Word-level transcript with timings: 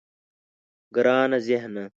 گرانه 0.95 1.37
ذهنه. 1.47 1.85